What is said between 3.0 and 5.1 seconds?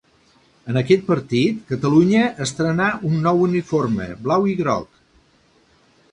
un nou uniforme, blau i groc.